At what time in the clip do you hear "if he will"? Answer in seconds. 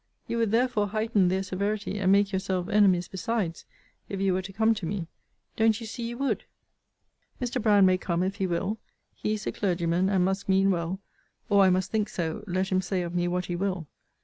8.23-8.79